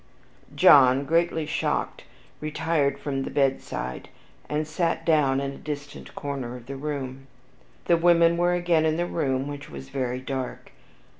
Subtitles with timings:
[0.55, 2.05] John, greatly shocked,
[2.39, 4.09] retired from the bedside,
[4.49, 7.27] and sat down in a distant corner of the room.
[7.85, 10.71] The women were again in the room, which was very dark.